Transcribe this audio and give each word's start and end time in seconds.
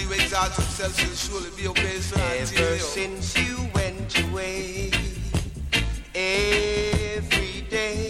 He 0.00 0.06
who 0.06 0.14
exalts 0.14 0.56
himself 0.56 0.98
shall 0.98 1.14
surely 1.14 1.50
be. 1.56 1.64
So 2.00 2.18
Ever 2.18 2.78
since 2.78 3.36
you 3.36 3.58
went 3.74 4.18
away, 4.30 4.90
every 6.14 7.66
day 7.68 8.08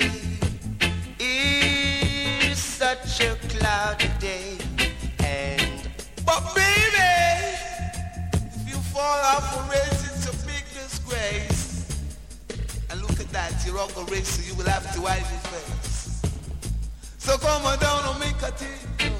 is 1.19 2.59
such 2.59 3.21
a 3.23 3.35
cloudy 3.49 4.09
day. 4.21 4.57
And 5.25 5.89
but 6.25 6.55
baby, 6.55 7.11
if 8.55 8.69
you 8.69 8.77
fall 8.95 9.21
off 9.33 9.51
a 9.59 9.71
race, 9.73 10.03
it's 10.13 10.27
a 10.29 10.47
big 10.47 10.63
disgrace. 10.73 11.89
And 12.89 13.03
look 13.03 13.19
at 13.19 13.33
that, 13.33 13.67
you're 13.67 13.81
on 13.81 13.89
the 13.89 14.05
race, 14.13 14.29
so 14.29 14.43
you 14.47 14.55
will 14.55 14.71
have 14.71 14.95
to 14.95 15.01
wipe 15.01 15.19
your 15.19 15.41
face. 15.51 16.23
So 17.19 17.37
come 17.37 17.67
on 17.67 17.81
down 17.81 18.11
and 18.11 18.21
make 18.21 18.41
a 18.43 18.53
deal, 18.53 19.17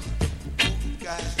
guys. 1.03 1.35
Go 1.35 1.40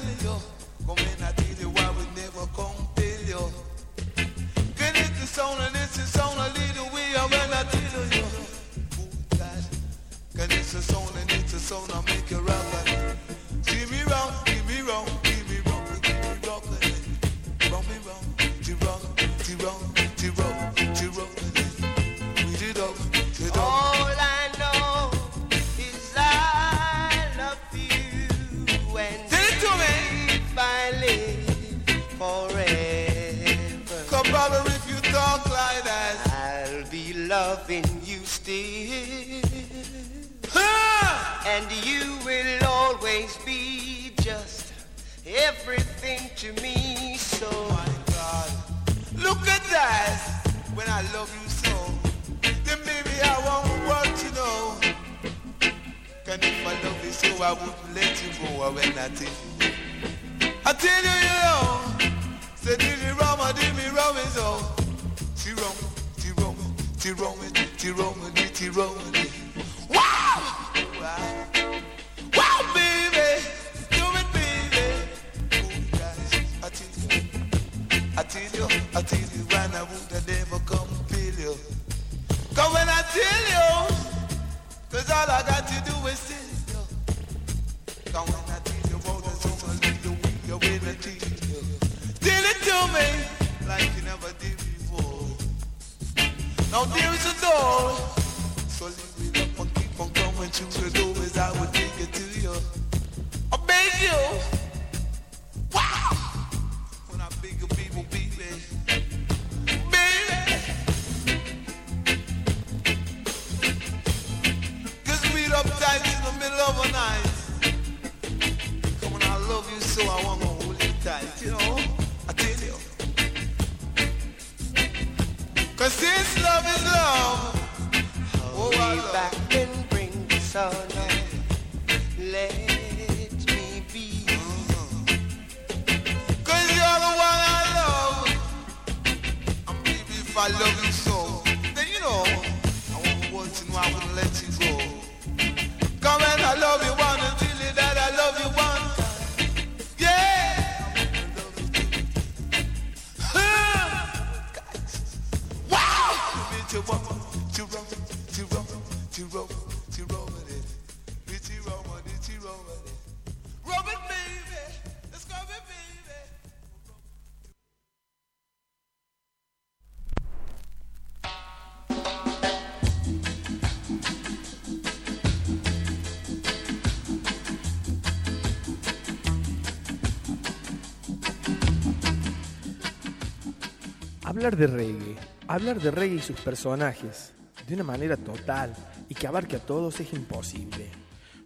Hablar 184.51 184.69
de 184.69 184.75
reggae, 184.75 185.15
hablar 185.47 185.79
de 185.79 185.91
reggae 185.91 186.15
y 186.15 186.19
sus 186.19 186.37
personajes 186.41 187.31
de 187.65 187.73
una 187.73 187.85
manera 187.85 188.17
total 188.17 188.75
y 189.07 189.15
que 189.15 189.25
abarque 189.25 189.55
a 189.55 189.65
todos 189.65 189.97
es 190.01 190.11
imposible. 190.11 190.89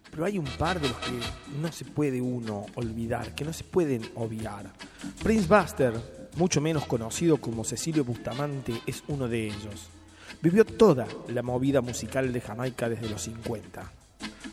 Pero 0.09 0.25
hay 0.25 0.39
un 0.39 0.45
par 0.45 0.81
de 0.81 0.89
los 0.89 0.97
que 0.97 1.11
no 1.61 1.71
se 1.71 1.85
puede 1.85 2.19
uno 2.19 2.65
olvidar, 2.73 3.35
que 3.35 3.45
no 3.45 3.53
se 3.53 3.63
pueden 3.63 4.09
obviar. 4.15 4.73
Prince 5.21 5.47
Buster, 5.47 5.93
mucho 6.37 6.61
menos 6.61 6.87
conocido 6.87 7.37
como 7.37 7.63
Cecilio 7.63 8.03
Bustamante, 8.03 8.73
es 8.87 9.03
uno 9.07 9.27
de 9.27 9.45
ellos. 9.45 9.89
Vivió 10.41 10.65
toda 10.65 11.05
la 11.27 11.43
movida 11.43 11.81
musical 11.81 12.33
de 12.33 12.41
Jamaica 12.41 12.89
desde 12.89 13.07
los 13.07 13.21
50. 13.21 13.91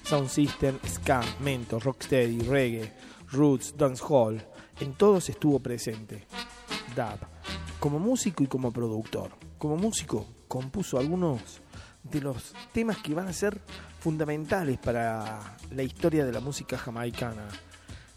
Sound 0.05 0.29
System, 0.29 0.79
ska, 0.87 1.23
mento, 1.41 1.81
rocksteady, 1.81 2.41
reggae, 2.41 2.93
roots, 3.31 3.75
dancehall, 3.79 4.45
en 4.79 4.93
todos 4.93 5.31
estuvo 5.31 5.59
presente. 5.59 6.27
Dab, 6.95 7.19
como 7.83 7.99
músico 7.99 8.45
y 8.45 8.47
como 8.47 8.71
productor. 8.71 9.33
Como 9.59 9.77
músico 9.77 10.25
compuso 10.47 11.01
algunos 11.01 11.61
de 12.05 12.21
los 12.21 12.55
temas 12.73 12.99
que 12.99 13.13
van 13.13 13.27
a 13.27 13.33
ser 13.33 13.61
fundamentales 13.99 14.79
para 14.79 15.57
la 15.73 15.83
historia 15.83 16.25
de 16.25 16.31
la 16.31 16.39
música 16.39 16.79
jamaicana. 16.79 17.49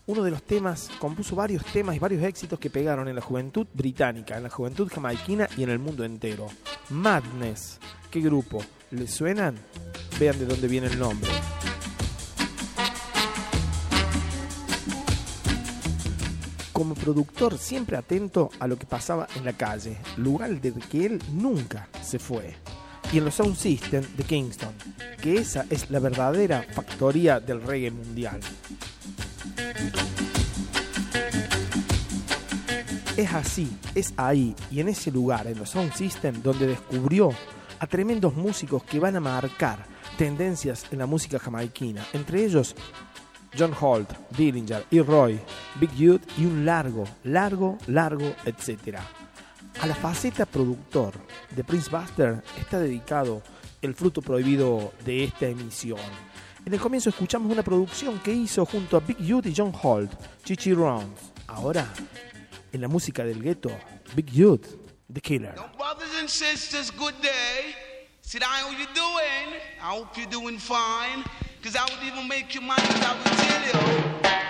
Uno 0.05 0.21
de 0.21 0.29
los 0.29 0.43
temas, 0.43 0.91
compuso 0.99 1.35
varios 1.35 1.65
temas 1.65 1.95
y 1.95 1.99
varios 1.99 2.21
éxitos 2.21 2.59
que 2.59 2.69
pegaron 2.69 3.07
en 3.07 3.15
la 3.15 3.21
juventud 3.21 3.65
británica, 3.73 4.37
en 4.37 4.43
la 4.43 4.51
juventud 4.51 4.87
jamaiquina 4.87 5.49
y 5.57 5.63
en 5.63 5.71
el 5.71 5.79
mundo 5.79 6.03
entero. 6.03 6.45
Madness, 6.91 7.79
¿qué 8.11 8.21
grupo? 8.21 8.63
¿Les 8.91 9.09
suenan? 9.09 9.57
Vean 10.19 10.37
de 10.37 10.45
dónde 10.45 10.67
viene 10.67 10.85
el 10.85 10.99
nombre. 10.99 11.31
Como 16.75 16.93
productor 16.93 17.57
siempre 17.57 17.95
atento 17.95 18.49
a 18.59 18.67
lo 18.67 18.77
que 18.77 18.85
pasaba 18.85 19.29
en 19.37 19.45
la 19.45 19.53
calle, 19.53 19.95
lugar 20.17 20.59
del 20.59 20.73
que 20.73 21.05
él 21.05 21.23
nunca 21.31 21.87
se 22.03 22.19
fue. 22.19 22.53
y 23.13 23.19
en 23.19 23.23
los 23.23 23.35
Sound 23.35 23.55
System 23.55 24.03
de 24.17 24.23
Kingston, 24.23 24.73
que 25.21 25.37
esa 25.37 25.65
es 25.69 25.89
la 25.89 25.99
verdadera 25.99 26.65
factoría 26.73 27.39
del 27.39 27.61
reggae 27.61 27.91
mundial. 27.91 28.41
Es 33.15 33.33
así, 33.33 33.77
es 33.93 34.13
ahí 34.17 34.53
y 34.69 34.81
en 34.81 34.89
ese 34.89 35.11
lugar, 35.11 35.47
en 35.47 35.57
los 35.57 35.69
Sound 35.69 35.93
System, 35.93 36.41
donde 36.41 36.67
descubrió 36.67 37.29
a 37.79 37.87
tremendos 37.87 38.35
músicos 38.35 38.83
que 38.83 38.99
van 38.99 39.15
a 39.15 39.21
marcar 39.21 39.85
tendencias 40.17 40.87
en 40.91 40.99
la 40.99 41.05
música 41.05 41.39
jamaiquina, 41.39 42.05
entre 42.11 42.43
ellos 42.43 42.75
John 43.57 43.73
Holt, 43.79 44.11
Dillinger 44.31 44.85
y 44.89 45.01
Roy, 45.01 45.39
Big 45.79 45.91
Youth 45.95 46.21
y 46.37 46.45
un 46.45 46.65
largo, 46.65 47.05
largo, 47.23 47.77
largo, 47.87 48.35
etc. 48.45 48.97
A 49.81 49.87
la 49.87 49.95
faceta 49.95 50.45
productor 50.45 51.13
de 51.55 51.63
Prince 51.63 51.89
Buster 51.89 52.43
está 52.59 52.79
dedicado 52.79 53.41
el 53.81 53.93
fruto 53.95 54.21
prohibido 54.21 54.93
de 55.05 55.25
esta 55.25 55.47
emisión. 55.47 55.99
En 56.65 56.73
el 56.73 56.79
comienzo 56.79 57.09
escuchamos 57.09 57.51
una 57.51 57.63
producción 57.63 58.19
que 58.19 58.33
hizo 58.33 58.65
junto 58.65 58.97
a 58.97 58.99
Big 58.99 59.17
Youth 59.19 59.45
y 59.45 59.53
John 59.55 59.73
Holt, 59.81 60.11
Chichi 60.43 60.73
Rounds. 60.73 61.31
Ahora, 61.47 61.87
en 62.71 62.81
la 62.81 62.87
música 62.87 63.23
del 63.23 63.41
gueto, 63.41 63.69
Big 64.15 64.31
Youth, 64.31 64.65
The 65.13 65.21
Killer. 65.21 65.55
sisters, 66.27 66.91
good 66.91 67.13
day. 67.21 67.75
I 68.33 69.95
hope 69.95 70.17
you're 70.17 70.25
doing 70.31 70.57
fine. 70.57 71.23
Cause 71.65 71.75
I 71.75 71.83
would 71.85 72.03
even 72.05 72.27
make 72.27 72.53
you 72.53 72.61
mine, 72.61 72.77
I 72.77 73.17
would 73.17 73.33
tell 73.41 74.39
you. 74.39 74.44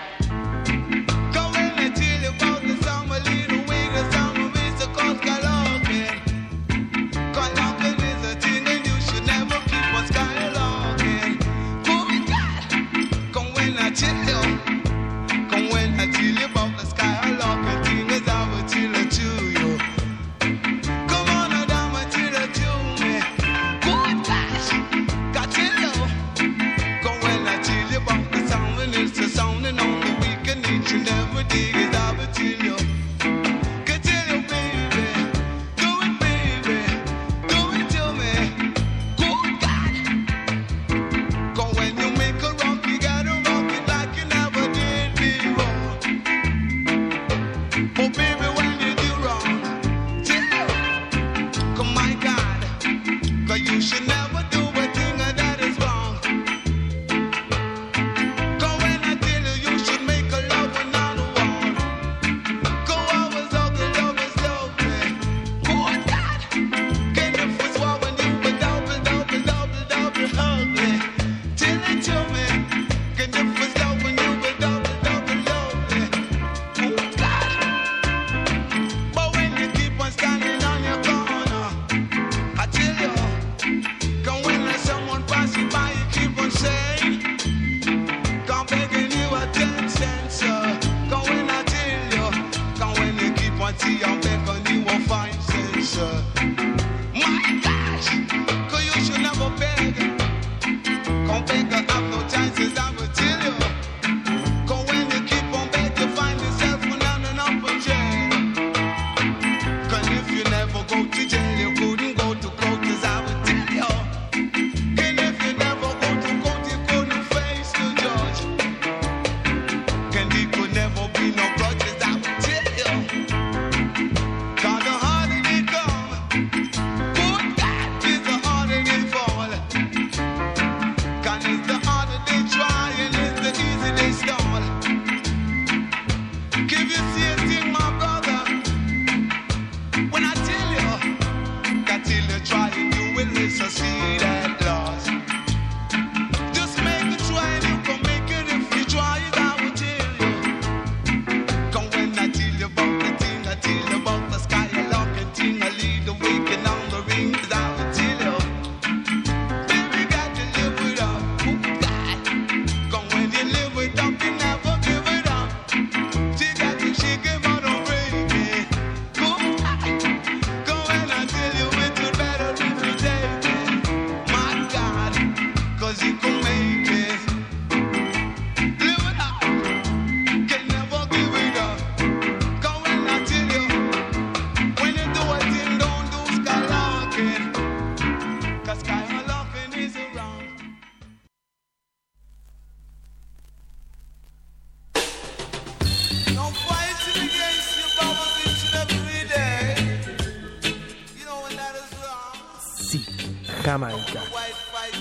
Jamaica. 203.65 204.22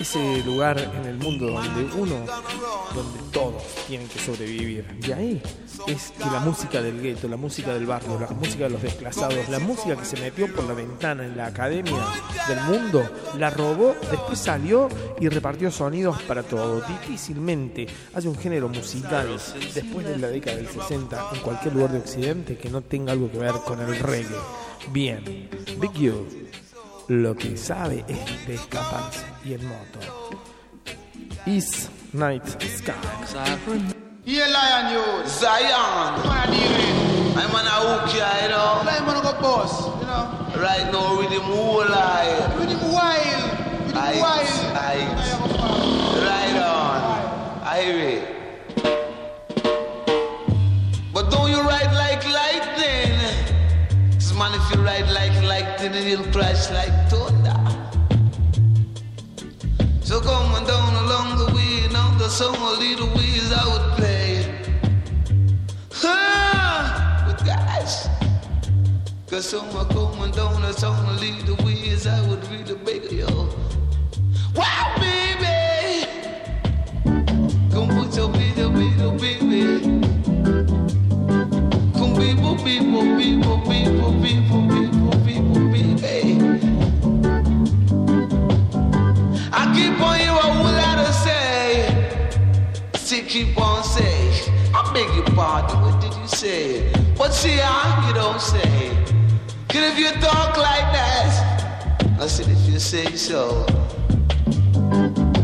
Ese 0.01 0.43
lugar 0.43 0.79
en 0.79 1.05
el 1.05 1.17
mundo 1.19 1.51
donde 1.51 1.85
uno, 1.97 2.25
donde 2.95 3.19
todos 3.31 3.63
tienen 3.87 4.09
que 4.09 4.19
sobrevivir. 4.19 4.87
De 5.01 5.13
ahí 5.13 5.43
es 5.87 6.15
que 6.19 6.25
la 6.25 6.41
música 6.41 6.81
del 6.81 7.01
gueto, 7.01 7.29
la 7.29 7.37
música 7.37 7.75
del 7.75 7.85
barrio, 7.85 8.19
la 8.19 8.29
música 8.29 8.65
de 8.65 8.71
los 8.71 8.83
desplazados, 8.83 9.49
la 9.51 9.59
música 9.59 9.97
que 9.97 10.07
se 10.07 10.17
metió 10.17 10.53
por 10.53 10.65
la 10.65 10.73
ventana 10.73 11.27
en 11.27 11.37
la 11.37 11.47
academia 11.47 12.03
del 12.49 12.61
mundo, 12.63 13.09
la 13.39 13.51
robó, 13.51 13.95
después 14.11 14.39
salió 14.39 14.89
y 15.21 15.29
repartió 15.29 15.71
sonidos 15.71 16.23
para 16.23 16.43
todo. 16.43 16.81
Difícilmente 16.81 17.87
hay 18.15 18.27
un 18.27 18.37
género 18.37 18.71
musical 18.71 19.29
después 19.75 20.07
de 20.07 20.17
la 20.17 20.29
década 20.29 20.57
del 20.57 20.69
60 20.69 21.29
en 21.35 21.41
cualquier 21.41 21.75
lugar 21.75 21.93
de 21.93 21.99
Occidente 21.99 22.57
que 22.57 22.71
no 22.71 22.81
tenga 22.81 23.13
algo 23.13 23.31
que 23.31 23.39
ver 23.39 23.55
con 23.67 23.79
el 23.79 23.99
reggae. 23.99 24.39
Bien, 24.91 25.49
Big 25.79 25.93
You 25.93 26.44
lo 27.09 27.35
que 27.35 27.57
sabe 27.57 28.05
es 28.09 28.47
de 28.47 28.55
escaparse 28.55 29.25
y 29.45 29.55
en 29.55 29.67
moto. 29.67 30.01
Is 31.47 31.91
Night 32.13 32.45
Sky. 32.63 32.93
Yeah, 34.25 34.47
lion 34.49 34.93
you. 34.95 35.29
Zion, 35.29 36.23
Man, 36.25 36.31
I 36.33 36.47
deal 36.47 36.73
with. 36.73 37.37
I'm 37.37 37.55
on 37.55 37.67
a 37.67 37.77
hook 37.85 38.17
ya, 38.17 38.43
you 38.43 38.49
know. 38.49 38.83
Lion 38.87 39.05
man 39.05 39.23
go 39.23 39.33
boss, 39.43 39.85
you 40.01 40.07
know. 40.07 40.63
Right 40.63 40.91
now, 40.91 41.19
with 41.19 41.31
him 41.31 41.43
whole 41.43 41.83
eye. 41.83 42.57
With 42.59 42.71
him 42.71 42.81
wild. 42.91 43.45
Ice, 43.95 44.65
ice. 44.73 45.35
Right 46.25 46.57
on. 46.57 47.01
I 47.63 47.83
hear 47.83 47.99
it. 48.17 48.25
But 51.13 51.31
don't 51.31 51.51
you 51.51 51.61
ride 51.61 51.93
like 51.93 52.25
lightning? 52.25 53.19
Cause 54.15 54.33
man, 54.39 54.55
if 54.55 54.75
you 54.75 54.81
ride 54.83 55.11
like 55.11 55.34
lightning, 55.85 56.09
you'll 56.09 56.25
crash 56.33 56.71
like 56.71 56.93
thunder. 57.11 57.57
So 60.03 60.21
coming 60.21 60.67
down 60.67 60.95
along 61.05 61.39
the 61.39 61.53
way, 61.55 61.93
now 61.93 62.17
the 62.19 62.29
song 62.29 62.59
will 62.61 62.79
lead 62.79 62.99
the 62.99 63.07
ways 63.07 63.53
I 63.53 63.65
would 63.73 63.97
play. 63.99 64.45
Huh, 65.93 67.25
but 67.27 67.45
guys, 67.45 68.09
cause 69.29 69.49
someone 69.49 69.89
coming 69.89 70.31
down 70.33 70.63
the 70.63 70.73
lead 71.21 71.47
the 71.47 71.55
ways 71.65 72.07
I 72.07 72.21
would 72.29 72.47
really 72.49 72.75
beg 72.85 73.13
you. 73.13 73.27
Wow, 74.55 74.95
baby, 75.01 76.07
come 77.71 77.89
put 77.89 78.17
your 78.17 78.29
baby, 78.31 78.69
baby, 78.79 79.39
baby. 79.41 80.01
Come 81.95 82.15
people, 82.17 82.57
people, 82.57 83.17
people, 83.19 83.61
people, 83.67 84.23
people, 84.23 84.69
people, 84.69 84.84
keep 89.95 90.03
on 90.03 90.21
you 90.21 90.31
a 90.31 90.43
whole 90.55 90.65
lot 90.65 91.07
to 91.07 91.13
say. 91.13 92.31
Still 92.95 93.25
keep 93.27 93.61
on 93.61 93.83
saying. 93.85 94.53
I 94.75 94.91
beg 94.93 95.15
your 95.15 95.25
pardon, 95.37 95.81
what 95.83 96.01
did 96.01 96.13
you 96.15 96.27
say? 96.27 96.93
But 97.17 97.33
see 97.33 97.57
how 97.59 98.09
you 98.09 98.15
don't 98.15 98.41
say. 98.41 98.91
Cause 99.69 99.93
if 99.93 99.99
you 99.99 100.11
talk 100.21 100.57
like 100.57 100.89
that, 100.99 102.17
I 102.21 102.27
said 102.27 102.49
if 102.49 102.59
you 102.69 102.79
say 102.81 103.15
so. 103.15 103.67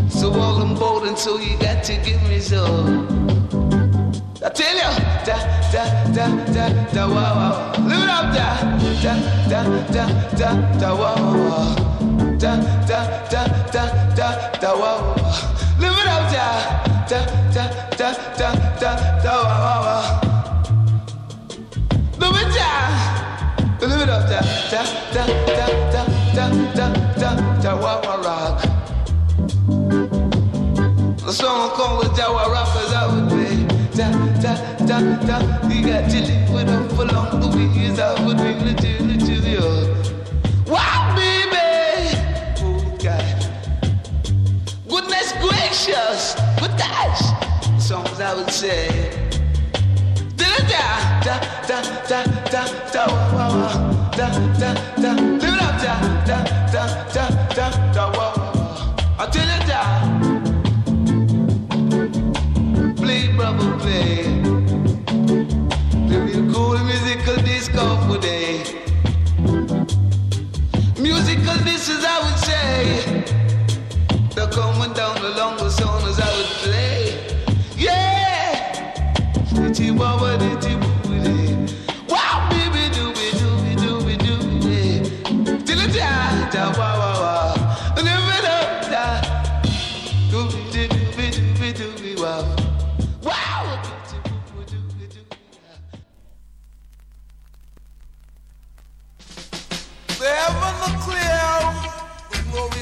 So 0.09 0.33
all 0.33 0.63
I'm 0.63 0.75
bold 0.75 1.19
so 1.19 1.39
you 1.39 1.57
got 1.59 1.85
to 1.85 1.95
give 2.05 2.23
me 2.29 2.41
so. 2.41 2.65
I 4.45 4.49
tell 4.49 4.75
you, 4.75 4.91
da 5.27 5.37
da 5.71 6.13
da 6.13 6.27
da 6.53 6.93
da 6.93 7.09
wow 7.09 7.35
wow. 7.41 7.87
Live 7.87 8.03
it 8.03 8.09
up, 8.09 8.35
da 8.35 8.49
da 9.03 9.15
da 9.49 9.93
da 9.93 10.37
da 10.37 10.79
da 10.79 10.95
wow 10.97 11.15
wow. 11.15 11.90
Da 12.41 12.57
da 12.89 13.01
da 13.31 13.45
da 13.71 13.85
da 14.17 14.51
da 14.63 14.71
wow 14.73 15.13
wow. 15.15 15.77
Live 15.79 15.99
it 16.01 16.07
up, 16.09 16.25
da 16.33 16.45
da 17.11 17.21
da 17.53 17.65
da 17.99 18.09
da 18.39 18.49
da 18.81 18.91
da 19.23 19.35
wow 19.45 19.81
wow. 19.85 20.05
Live 22.19 22.41
it 22.41 22.49
down, 22.57 22.91
live 23.83 24.01
it 24.01 24.09
up, 24.09 24.25
da 24.31 24.41
da 24.71 25.23
da 25.53 25.67
da 25.93 26.03
da 26.33 26.45
da 26.47 26.47
da 26.75 26.87
da 27.21 27.31
da 27.61 27.73
wow 27.77 28.01
wow 28.05 28.23
rock. 28.25 28.57
The 31.27 31.33
song 31.33 31.71
called 31.77 32.05
the 32.05 32.09
Jawa 32.17 32.45
Rappers 32.51 32.93
I 32.95 33.05
would 33.13 33.29
play. 33.29 33.57
Da 33.93 34.07
da 34.41 34.53
da 34.87 34.99
da. 35.27 35.69
We 35.69 35.83
got 35.83 36.11
live 36.11 36.51
with 36.55 36.67
them 36.69 36.89
for 36.97 37.05
long. 37.05 37.39
The 37.39 37.49
ways 37.55 37.99
I 38.01 38.25
would 38.25 38.41
really 38.41 38.75
do 38.75 38.90
I 48.31 48.35
would 48.35 48.49
say. 48.49 48.87
Da 50.37 50.47
da 50.71 50.85
da 51.27 51.37
da 51.67 51.79
da 52.11 52.21
da 52.53 52.63
da. 52.93 53.05
Da 54.17 54.27
da 54.61 54.71
da. 55.03 55.11
It 55.49 55.59
up 55.67 55.75
da 55.83 55.95
da 56.29 56.39
da 56.71 56.85
da 57.13 57.25
da 57.27 57.40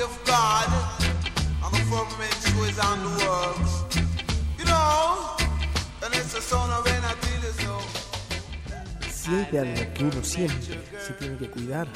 of 0.09 0.25
God, 0.25 0.69
and 1.65 1.73
the 1.75 1.83
firmament 1.91 2.37
shows 2.49 2.79
on 2.89 2.97
the 3.05 3.13
works. 3.25 3.73
You 4.59 4.65
know, 4.65 5.37
and 6.03 6.15
it's 6.15 6.33
the 6.33 6.41
son 6.41 6.71
of. 6.71 6.89
Si 9.29 9.35
hay 9.35 9.47
de 9.53 9.59
algo 9.59 9.93
que 9.93 10.05
uno 10.05 10.25
siempre 10.25 10.81
se 11.07 11.13
tiene 11.19 11.37
que 11.37 11.51
cuidar, 11.51 11.87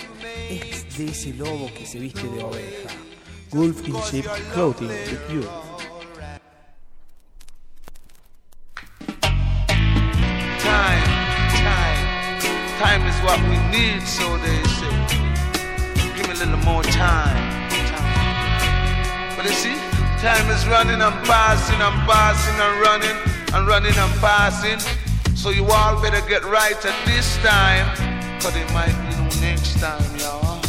es 0.50 0.98
de 0.98 1.06
ese 1.06 1.32
lobo 1.32 1.70
que 1.72 1.86
se 1.86 1.98
viste 1.98 2.22
de 2.28 2.42
oveja. 2.42 2.90
Wolf 3.52 3.88
in 3.88 3.94
Sheep 4.02 4.26
Clothing 4.52 4.88
with 4.88 5.30
you. 5.30 5.42
Time, 10.58 11.04
time, 11.62 12.40
time 12.78 13.06
is 13.06 13.16
what 13.24 13.40
we 13.48 13.56
need, 13.70 14.02
so 14.02 14.36
they 14.36 14.62
say. 14.64 14.96
Give 16.16 16.28
me 16.28 16.34
a 16.34 16.36
little 16.36 16.58
more 16.58 16.82
time. 16.82 17.51
But 19.42 19.50
you 19.50 19.56
see, 19.56 19.74
time 20.22 20.48
is 20.50 20.64
running 20.68 21.02
and 21.02 21.26
passing 21.26 21.80
and 21.80 21.98
passing 22.06 22.54
and 22.62 22.80
running 22.80 23.16
and 23.52 23.66
running 23.66 23.96
and 23.98 24.12
passing. 24.20 24.78
So 25.34 25.50
you 25.50 25.66
all 25.66 26.00
better 26.00 26.24
get 26.28 26.44
right 26.44 26.78
at 26.78 27.06
this 27.06 27.36
time, 27.38 27.90
cause 28.38 28.54
it 28.54 28.72
might 28.72 28.94
be 29.02 29.16
no 29.18 29.26
next 29.40 29.80
time, 29.80 30.16
y'all. 30.16 30.62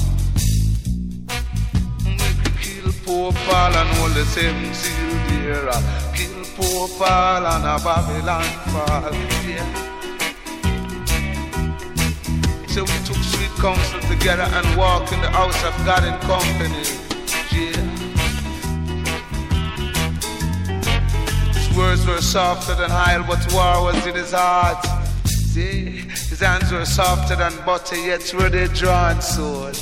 Kill 2.62 2.92
poor 3.06 3.32
Paul 3.46 3.76
and 3.78 4.00
all 4.00 4.10
the 4.10 4.26
seven 4.26 4.74
seal 4.74 5.28
deer. 5.28 5.70
Kill 6.16 6.44
poor 6.58 6.88
Paul 6.98 7.46
and 7.46 7.66
a 7.66 7.78
Babylon 7.78 8.44
fall. 8.74 9.14
Yeah. 9.46 9.70
So 12.66 12.82
we 12.82 12.98
took 13.06 13.22
sweet 13.22 13.54
counsel 13.62 14.00
together 14.10 14.50
and 14.50 14.76
walked 14.76 15.12
in 15.12 15.22
the 15.22 15.30
house 15.30 15.64
of 15.64 15.76
God 15.86 16.04
in 16.06 16.20
company. 16.26 16.82
Yeah. 17.52 17.93
Words 21.76 22.06
were 22.06 22.22
softer 22.22 22.76
than 22.76 22.92
oil, 22.92 23.24
but 23.28 23.42
war 23.54 23.84
was 23.84 24.06
in 24.06 24.16
his 24.16 24.32
heart. 24.32 24.86
See, 25.26 25.86
his 26.30 26.40
hands 26.40 26.72
were 26.72 26.86
softer 26.86 27.36
than 27.36 27.54
butter, 27.66 27.96
yet 27.96 28.34
were 28.34 28.50
they 28.50 28.68
drawn 28.68 29.22
sword. 29.22 29.76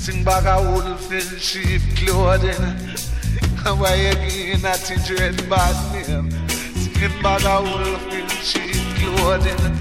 Sing 0.00 0.24
back 0.24 0.44
a 0.46 0.62
wolf 0.62 1.12
in 1.12 1.38
sheep 1.38 1.82
clothing. 1.96 2.54
Why 3.78 3.94
again 3.94 4.62
that 4.62 4.90
in 4.90 4.98
dread 5.04 5.36
bad 5.48 5.76
name? 5.92 6.30
Sing 6.48 7.22
back 7.22 7.44
a 7.44 7.62
wolf 7.62 8.12
in 8.12 8.28
sheep 8.28 8.80
clothing. 8.98 9.80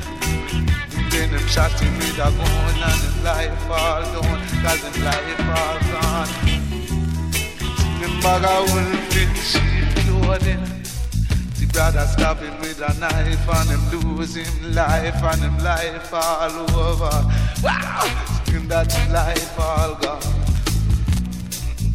Then 1.10 1.30
him 1.30 1.48
shot 1.48 1.72
him 1.80 1.96
with 1.98 2.14
a 2.14 2.30
gun 2.30 2.84
and 2.84 3.02
his 3.02 3.24
life 3.24 3.70
all 3.70 4.04
done, 4.14 4.42
cause 4.62 4.84
his 4.84 5.04
life 5.04 5.40
all 5.56 5.80
gone. 5.92 6.28
Sing 8.00 8.22
back 8.22 8.44
a 8.44 8.60
wolf 8.74 9.18
in 9.18 9.34
sheep 9.36 10.06
clothing. 10.06 10.79
The 11.70 11.74
brother 11.74 12.08
stab 12.08 12.38
him 12.40 12.60
with 12.62 12.82
a 12.82 13.00
knife 13.00 13.48
and 13.48 13.70
him 13.70 13.80
him 13.90 14.74
life 14.74 15.24
and 15.24 15.42
him 15.42 15.58
life 15.64 16.14
all 16.14 16.80
over. 16.80 17.10
Wow! 17.64 18.42
Skin 18.44 18.68
that 18.68 18.92
life 19.12 19.60
all 19.60 19.96
gone. 19.96 20.20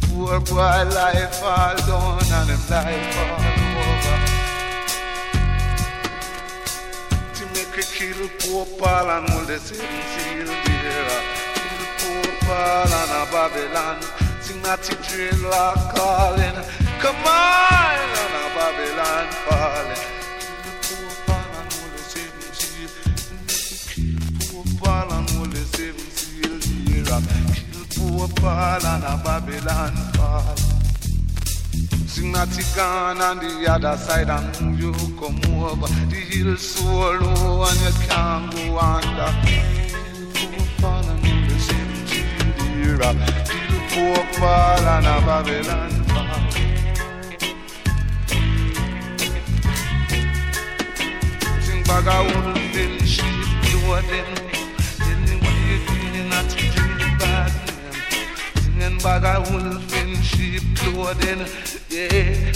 Poor 0.01 0.39
boy 0.39 0.83
life 0.95 1.43
all 1.43 1.75
done 1.75 2.31
and 2.31 2.49
him 2.51 2.63
life 2.69 3.17
all 3.19 3.43
over. 3.83 4.17
To 7.35 7.43
make 7.53 7.77
a 7.77 7.83
kill 7.83 8.29
poor 8.39 8.65
Paul 8.79 9.09
and 9.11 9.29
all 9.31 9.45
the 9.45 9.59
seven 9.59 9.85
seal 10.15 10.45
there. 10.45 11.21
Kill 11.55 11.83
poor 11.99 12.27
Paul 12.47 12.93
and 12.93 13.11
a 13.11 13.31
Babylon. 13.31 14.24
Pretty 14.45 14.61
train 14.61 15.29
dreadlock 15.31 15.95
calling. 15.95 16.57
Come 16.99 17.15
on, 17.25 17.97
on 18.21 18.33
a 18.37 18.53
Babylon 18.53 19.27
falling. 19.45 20.03
Kill 23.89 24.19
poor 24.51 24.65
Paul 24.77 25.11
and 25.13 25.29
all 25.31 25.45
the 25.47 25.63
seven 25.65 26.07
seals. 26.11 26.65
Kill 27.57 27.85
poor 27.95 28.27
Paul 28.35 28.85
and 28.85 29.03
a 29.03 29.05
Babylon 29.23 29.95
fall. 30.13 30.57
Sing 32.05 32.31
naughty 32.31 32.63
gone 32.75 33.21
on 33.21 33.39
the 33.39 33.67
other 33.67 33.97
side 33.97 34.29
and 34.29 34.61
move 34.61 34.79
you 34.79 34.93
come 35.19 35.41
over. 35.55 35.87
The 35.87 36.21
hill 36.29 36.55
so 36.57 36.85
low 36.85 37.63
and 37.63 37.79
you 37.81 37.93
can't 38.07 38.51
go 38.53 38.77
under. 38.77 39.31
Kill 39.47 40.49
poor 40.51 40.67
Paul 40.81 41.05
and 41.09 41.25
all 41.25 41.41
the 41.49 41.59
same 41.59 41.95
seals 42.07 43.74
folk 43.95 44.27
fall 44.35 44.85
and 44.93 45.07
Babylon 45.25 45.91
fall. 46.11 46.43
Bag 51.87 52.07
a 52.07 52.09
wolf 52.27 52.75
sheep. 53.05 53.47
Tell 53.63 53.79
you 56.59 56.67
doing 56.75 57.15
bad. 57.19 57.51
Singing 58.59 58.97
bag 58.97 59.23
a 59.23 59.25
wolf 59.49 59.93
in 60.01 60.11
sheep 60.21 60.63
clothing, 60.75 61.41
yeah. 61.89 62.51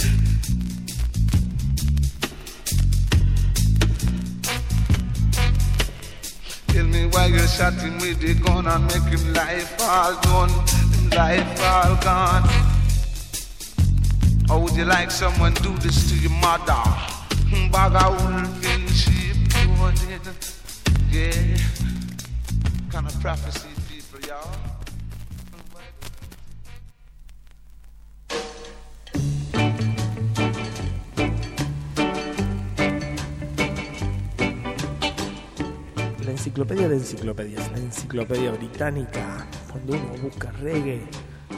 Tell 6.68 6.84
me 6.84 7.06
why 7.06 7.26
you 7.26 7.46
shot 7.46 7.74
him 7.74 7.98
with 7.98 8.20
the 8.20 8.34
gun 8.34 8.66
and 8.66 8.86
make 8.88 9.04
him 9.14 9.32
life 9.32 9.80
all 9.80 10.14
done. 10.20 10.50
life 11.14 11.60
all 11.62 11.96
gone. 11.96 12.48
Or 14.50 14.60
would 14.60 14.74
you 14.74 14.84
like 14.84 15.10
someone 15.10 15.54
do 15.54 15.72
this 15.78 16.08
to 16.10 16.16
your 16.16 16.32
mother? 16.32 16.82
Baga 17.70 17.98
ulfin 18.10 18.88
sheep 18.88 19.36
Yeah. 21.10 21.56
Kind 22.90 23.06
of 23.06 23.20
prophecy 23.20 23.68
people, 23.88 24.20
y'all. 24.28 24.50
La 36.24 36.30
enciclopedia 36.30 36.88
de 36.88 36.96
enciclopedias, 36.96 37.70
la 37.72 37.78
enciclopedia 37.78 38.50
británica. 38.52 39.46
Cuando 39.70 39.92
uno 39.92 40.22
busca 40.22 40.50
reggae, 40.50 41.02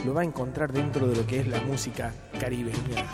lo 0.05 0.13
va 0.13 0.21
a 0.21 0.25
encontrar 0.25 0.71
dentro 0.71 1.07
de 1.07 1.15
lo 1.15 1.25
que 1.25 1.39
es 1.39 1.47
la 1.47 1.59
música 1.61 2.13
caribeña. 2.39 3.05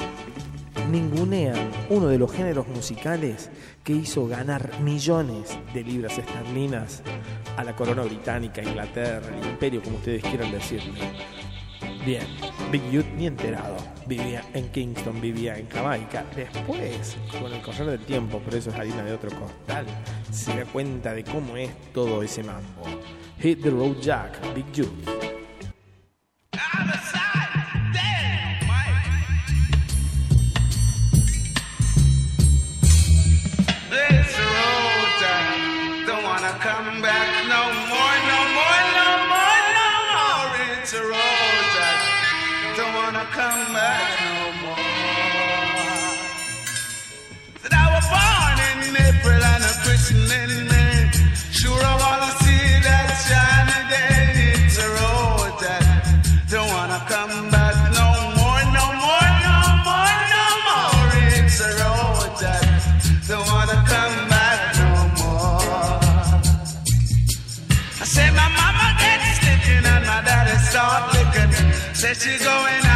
Ningunean 0.92 1.72
uno 1.90 2.08
de 2.08 2.18
los 2.18 2.32
géneros 2.32 2.68
musicales 2.68 3.50
que 3.84 3.94
hizo 3.94 4.28
ganar 4.28 4.80
millones 4.82 5.58
de 5.74 5.84
libras 5.84 6.18
esterlinas 6.18 7.04
a 7.56 7.64
la 7.64 7.76
corona 7.76 8.02
británica, 8.04 8.62
Inglaterra, 8.62 9.38
el 9.40 9.48
imperio, 9.48 9.82
como 9.82 9.98
ustedes 9.98 10.24
quieran 10.24 10.52
decirle. 10.52 11.00
Bien, 12.06 12.26
Big 12.72 12.84
Youth 12.92 13.08
ni 13.18 13.26
enterado. 13.26 13.78
Vivía 14.06 14.44
en 14.54 14.70
Kingston, 14.70 15.20
vivía 15.20 15.58
en 15.58 15.68
Jamaica. 15.70 16.24
Después, 16.36 17.18
con 17.42 17.52
el 17.52 17.62
correr 17.62 17.88
del 17.88 18.06
tiempo, 18.06 18.40
pero 18.46 18.58
eso 18.58 18.70
es 18.70 18.76
harina 18.76 19.04
de 19.04 19.14
otro 19.14 19.32
costal, 19.32 19.86
se 20.32 20.56
da 20.56 20.66
cuenta 20.66 21.14
de 21.14 21.24
cómo 21.24 21.58
es 21.58 21.72
todo 21.94 22.22
ese 22.22 22.44
mambo. 22.44 22.84
Hit 23.40 23.64
the 23.64 23.72
Road 23.72 24.00
Jack, 24.02 24.54
Big 24.54 24.72
Youth. 24.74 25.29
Said 72.10 72.22
she's 72.24 72.44
going 72.44 72.89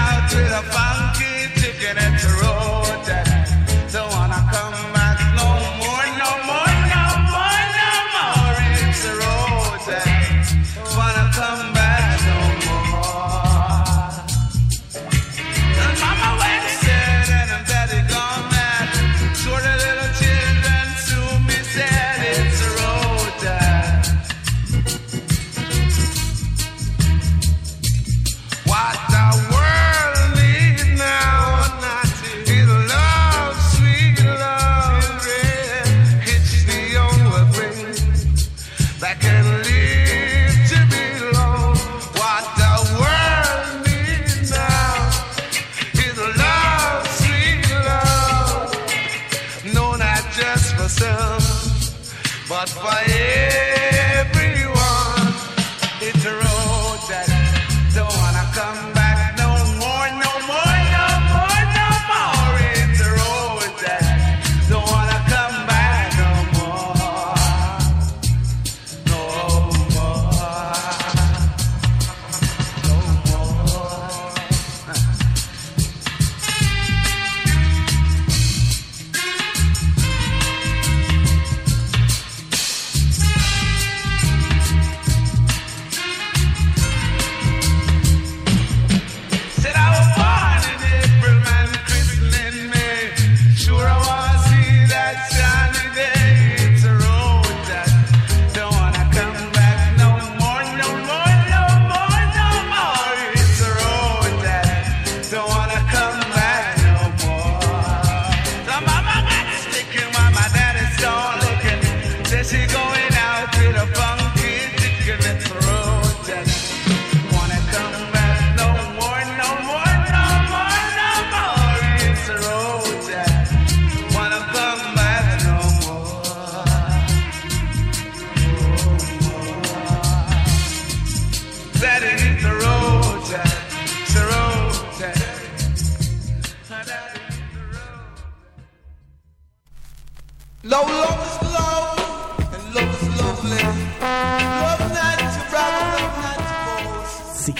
Sí, 147.36 147.54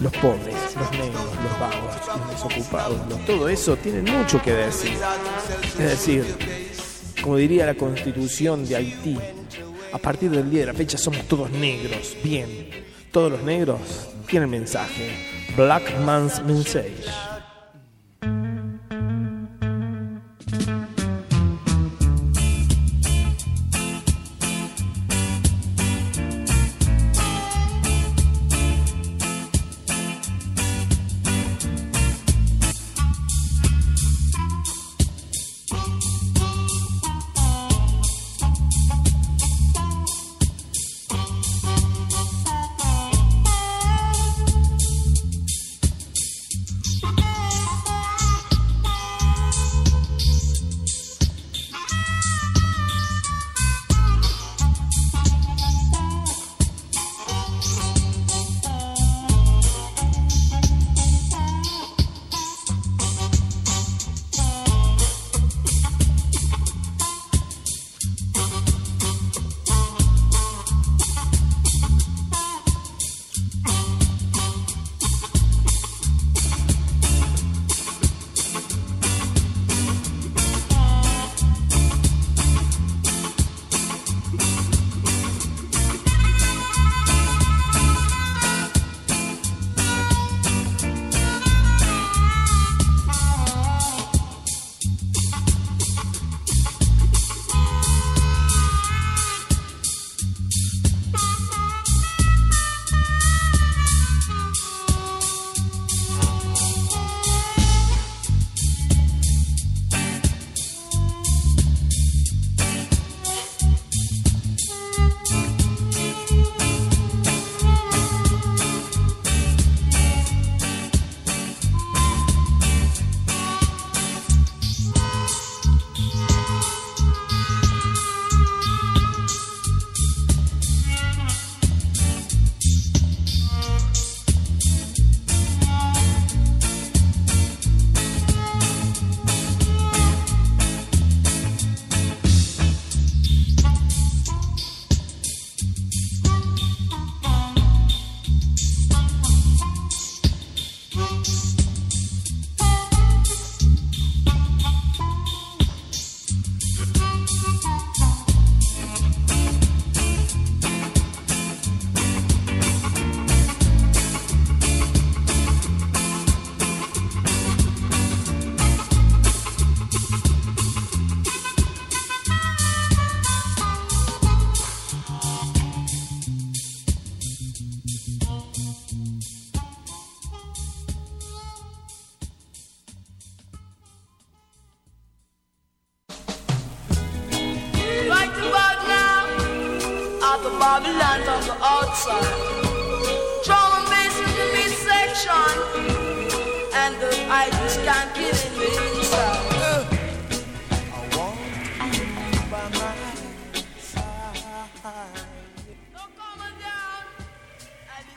los 0.00 0.10
pobres, 0.14 0.54
los 0.74 0.90
negros, 0.92 1.22
los 1.42 1.60
vagos, 1.60 1.94
los 2.06 2.30
desocupados, 2.30 2.98
todo 3.26 3.46
eso 3.50 3.76
tiene 3.76 4.10
mucho 4.10 4.40
que 4.40 4.52
decir. 4.52 4.96
Es 5.78 5.90
decir, 5.90 6.24
como 7.22 7.36
diría 7.36 7.66
la 7.66 7.74
constitución 7.74 8.66
de 8.66 8.76
Haití, 8.76 9.18
a 9.92 9.98
partir 9.98 10.30
del 10.30 10.50
día 10.50 10.60
de 10.60 10.66
la 10.68 10.74
fecha 10.74 10.96
somos 10.96 11.28
todos 11.28 11.50
negros, 11.50 12.16
bien. 12.24 12.70
Todos 13.12 13.30
los 13.32 13.42
negros 13.42 13.80
tienen 14.26 14.48
mensaje. 14.48 15.14
Black 15.58 15.94
Man's 16.06 16.42
Message. 16.44 17.29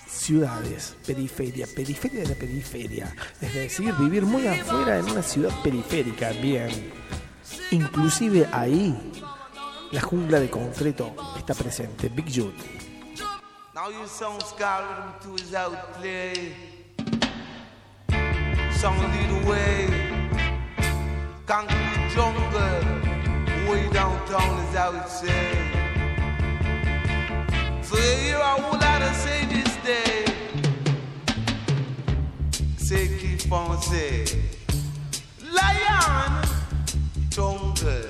Ciudades, 0.08 0.96
periferia, 1.06 1.68
periferia 1.76 2.22
de 2.22 2.30
la 2.30 2.36
periferia. 2.36 3.14
Es 3.42 3.54
decir, 3.54 3.94
vivir 3.96 4.24
muy 4.24 4.48
afuera 4.48 4.98
en 4.98 5.12
una 5.12 5.22
ciudad 5.22 5.52
periférica, 5.62 6.32
bien. 6.32 6.94
Inclusive 7.72 8.48
ahí, 8.54 8.96
la 9.92 10.02
jungla 10.02 10.40
de 10.40 10.50
concreto 10.50 11.14
está 11.38 11.54
presente. 11.54 12.08
Big 12.08 12.26
Jude. 12.34 12.56
Now 13.76 13.90
you 13.90 14.08
sound 14.08 14.42
to 15.22 15.36
his 15.36 15.54
outplay. 15.54 16.56
Song 18.80 18.98
lead 18.98 19.30
the 19.30 19.50
way. 19.50 19.88
Concrete 21.46 22.10
jungle. 22.16 23.03
Way 23.70 23.90
downtown 23.90 24.60
is 24.60 24.76
how 24.76 24.92
it 24.94 25.10
say. 25.10 25.56
So 27.82 27.96
hear 27.96 28.38
a 28.38 28.62
whole 28.62 28.80
lot 28.80 29.02
of 29.02 29.16
say 29.16 29.46
this 29.46 29.76
day. 29.78 30.26
Say 32.78 33.08
keep 33.20 33.52
on 33.52 33.82
say. 33.82 34.26
Lion. 35.52 36.46
Jungle. 37.30 38.04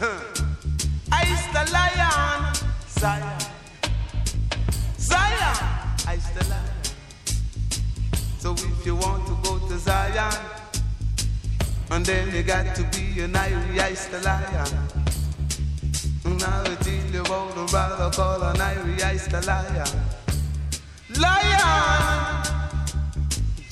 Ice 1.12 1.46
the 1.54 1.62
lion. 1.72 2.54
Zion. 2.88 3.40
Zion, 4.98 5.56
I 6.06 6.18
still 6.18 6.48
lion. 6.50 6.64
So 8.38 8.52
if 8.54 8.86
you 8.86 8.96
want 8.96 9.26
to 9.28 9.34
go 9.42 9.58
to 9.68 9.78
Zion, 9.78 10.59
and 11.90 12.06
then 12.06 12.32
you 12.34 12.42
got 12.42 12.74
to 12.76 12.82
be 12.84 13.20
an 13.20 13.34
I 13.34 13.94
still 13.94 14.22
lion. 14.22 14.68
Now 16.24 16.62
I 16.62 16.74
tell 16.76 17.12
you 17.12 17.20
about 17.20 17.58
a 17.58 17.64
brother 17.66 18.10
called 18.14 18.42
an 18.42 18.56
Irie, 18.56 19.02
I 19.02 19.16
still 19.16 19.42
lion. 19.42 19.86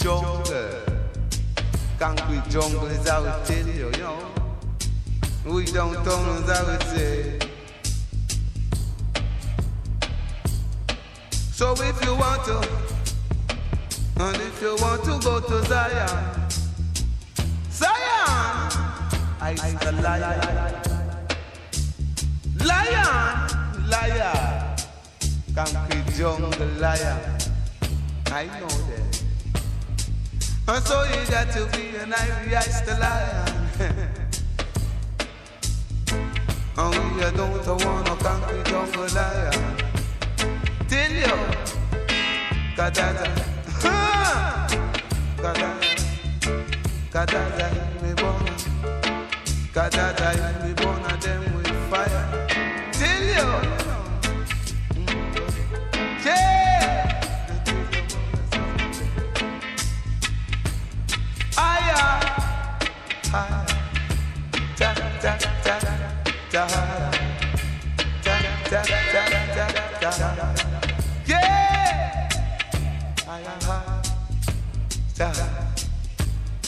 Jungle, 0.00 0.80
concrete 1.98 2.48
jungle 2.50 2.86
is 2.86 3.08
how 3.08 3.24
I 3.24 3.44
tell 3.44 3.66
you, 3.66 3.86
you 3.86 3.90
know. 3.98 4.30
We 5.46 5.64
don't 5.66 6.02
tell 6.04 6.24
us 6.30 6.48
how 6.48 6.72
it 6.72 6.82
say. 6.82 7.38
So 11.52 11.72
if 11.72 12.04
you 12.04 12.14
want 12.14 12.44
to, 12.44 12.68
and 14.20 14.36
if 14.36 14.60
you 14.60 14.76
want 14.80 15.04
to 15.04 15.18
go 15.24 15.40
to 15.40 15.64
Zion, 15.66 16.47
I 19.40 19.54
the 19.54 19.92
lion, 19.92 20.40
lion, 22.66 23.88
lion, 23.88 24.76
concrete 25.54 26.14
jungle 26.16 26.66
lion. 26.78 27.18
I 28.26 28.46
know 28.58 28.66
that. 28.66 29.22
And 30.66 30.84
so 30.84 31.04
you 31.04 31.24
got 31.30 31.50
to 31.52 31.66
be 31.76 31.96
an 31.96 32.12
ivory 32.12 32.50
the 32.84 32.94
lion. 33.00 33.48
and 36.76 37.14
we 37.14 37.20
don't 37.36 37.84
want 37.84 38.06
no 38.06 38.14
concrete 38.16 38.66
jungle 38.66 39.06
lion. 39.14 39.76
Tell 40.88 41.12
you, 41.12 41.36
Kadada, 42.76 43.26
Kadada, 45.38 45.70
Kadada, 47.12 47.66
me 48.02 48.10
born, 49.74 49.90
Kadada, 49.90 50.64
me 50.64 50.72
born, 50.74 51.02
and 51.04 51.22
them 51.22 51.56
with 51.56 51.90
fire. 51.90 52.46
Tell 52.92 53.22
you. 53.22 53.48
Yeah. 56.24 57.20
Aya. 61.56 61.98
Aya. 63.34 63.66
Ta. 64.76 64.88
Yeah. 71.26 72.28
Aya. 73.28 73.54
Ta. 75.16 75.28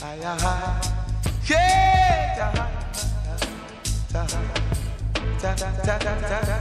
Aya. 0.03 0.33
Yeah. 1.49 2.80
Ta. 4.13 4.27
Ta. 4.27 4.41
Ta 5.41 5.55
ta 5.55 5.71
ta 5.85 5.99
ta 5.99 6.19
ta. 6.19 6.57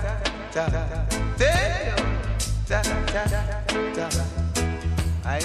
Ta. 0.53 0.69
Da, 2.67 4.09
da. 4.09 4.23
I 5.25 5.39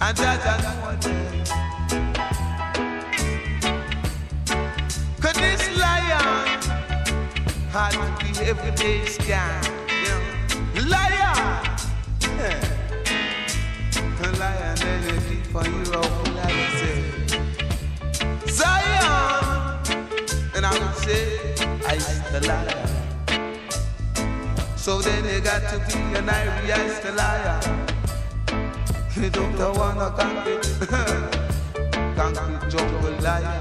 and 0.00 0.16
that 0.18 0.46
I 0.46 0.56
know 0.62 0.96
this 5.34 5.62
lion 5.76 6.60
had 7.72 7.90
to 7.90 8.06
be 8.24 8.30
everyday 8.46 8.98
know. 9.06 9.60
Lion! 10.86 11.38
Yeah. 12.38 12.62
Lion 14.38 14.78
energy 14.82 15.38
for 15.50 15.64
you 15.64 15.82
oh. 15.94 16.35
Say, 21.06 21.54
I 21.86 21.96
the 22.32 22.40
lion. 22.50 22.88
So 24.76 25.00
then 25.00 25.24
you 25.24 25.40
got 25.40 25.62
to 25.70 25.78
be 25.86 25.98
an 26.18 26.28
Irish 26.28 26.98
the 27.04 27.12
liar. 27.20 27.60
You 29.16 29.30
don't 29.30 29.58
wanna 29.78 30.08
concrete, 30.18 30.66
concrete 32.18 32.64
jungle 32.72 33.14
liar. 33.26 33.60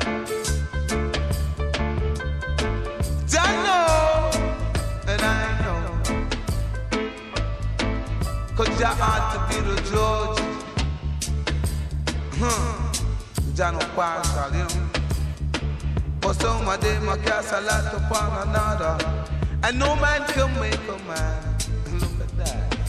I 3.38 3.52
know, 3.66 4.32
and 5.12 5.22
I 5.22 5.44
know. 5.64 5.80
Cause 8.58 8.74
you 8.80 8.92
ought 9.08 9.26
to 9.34 9.40
be 9.50 9.58
the 9.68 9.76
judge. 9.90 10.42
Hmm. 12.40 12.74
John 13.56 13.76
O'Quartal, 13.76 14.52
you 14.52 14.64
know. 14.64 14.85
But 16.26 16.42
some 16.42 16.68
of 16.68 16.82
them 16.82 17.08
are 17.08 17.18
cast 17.18 17.54
a 17.54 17.62
lot 17.62 17.94
upon 17.94 18.48
another. 18.48 18.98
And 19.62 19.78
no 19.78 19.96
man 19.98 20.26
can 20.30 20.52
make 20.60 20.74
a 20.90 20.98
man. 21.06 21.56
Look 21.94 22.20
at 22.20 22.38
that. 22.38 22.80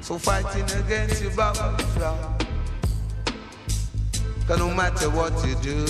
So 0.00 0.16
fighting 0.16 0.70
against 0.84 1.20
your 1.20 1.32
Bible 1.32 1.76
frown. 1.96 2.38
Cause 4.46 4.58
no 4.60 4.72
matter 4.72 5.10
what 5.10 5.32
you 5.44 5.56
do, 5.56 5.84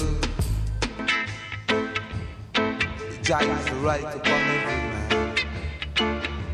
the 2.54 3.18
giant 3.20 3.60
is 3.60 3.70
right 3.82 4.00
upon 4.00 4.40
every 4.56 4.80
man. 4.92 5.36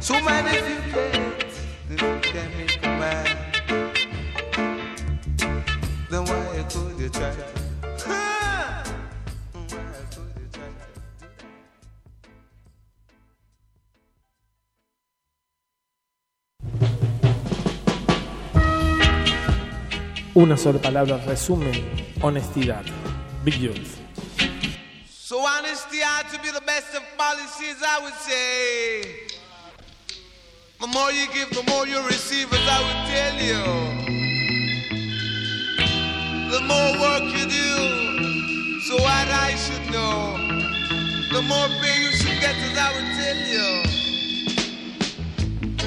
So 0.00 0.20
man, 0.22 0.44
if 0.48 0.68
you 0.68 0.80
can't, 0.92 1.44
you 1.88 1.96
can't 2.20 2.56
make 2.56 2.84
a 2.84 2.88
man, 2.98 3.26
then 6.10 6.24
why 6.24 6.66
could 6.68 6.98
you 6.98 7.08
try? 7.10 7.65
Una 20.36 20.54
sola 20.54 20.78
palabra 20.78 21.16
resumen 21.24 21.72
honestidad. 22.20 22.84
Big 23.42 23.54
Youth. 23.54 23.96
So 25.08 25.38
honesty 25.38 26.02
ought 26.02 26.28
to 26.30 26.38
be 26.42 26.50
the 26.50 26.60
best 26.60 26.94
of 26.94 27.02
policies, 27.16 27.82
I 27.82 28.00
would 28.04 28.12
say. 28.12 29.28
The 30.78 30.88
more 30.88 31.10
you 31.10 31.26
give, 31.32 31.48
the 31.56 31.62
more 31.70 31.86
you 31.86 32.02
receive, 32.06 32.52
as 32.52 32.68
I 32.68 32.80
would 32.84 33.06
tell 33.08 33.40
you. 33.48 33.62
The 36.50 36.60
more 36.68 36.92
work 37.00 37.22
you 37.32 37.46
do, 37.48 38.80
so 38.82 38.96
what 38.96 39.28
I 39.32 39.56
should 39.56 39.90
know. 39.90 40.36
The 41.32 41.40
more 41.48 41.68
pay 41.80 41.96
you 42.02 42.12
should 42.12 42.38
get, 42.42 42.56
as 42.56 42.76
I 42.76 42.92
would 42.92 43.10
tell 43.16 43.40
you. 43.54 43.68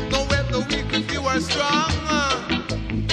Don't 0.10 0.32
help 0.32 0.48
the 0.50 0.60
weak 0.62 0.92
if 0.92 1.14
you 1.14 1.22
are 1.22 1.40
strong. 1.40 2.29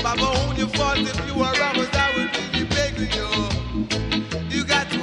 Baba, 0.07 0.23
own 0.23 0.55
your 0.55 0.69
if 1.09 1.19
you 1.27 1.42
are 1.42 1.53
I 1.92 2.12
would 2.16 2.31
really 2.37 2.64
beg 2.66 2.97
you. 2.97 3.27
You 4.57 4.64
got 4.64 4.88
to 4.92 5.01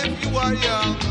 if 0.00 0.24
you 0.24 0.34
are 0.38 0.54
young. 0.54 1.09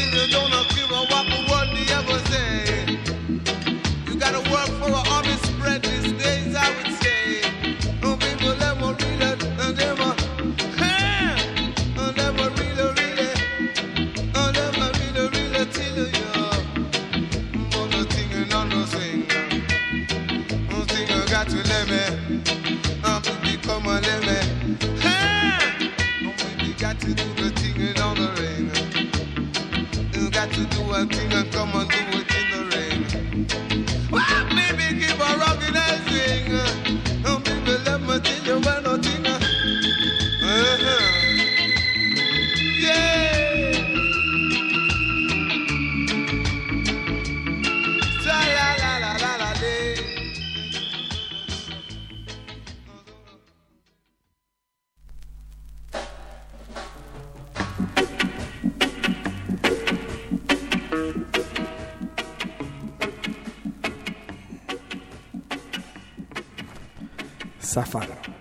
Still 0.00 0.28
you 0.30 0.79